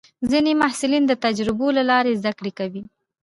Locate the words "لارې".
1.91-2.17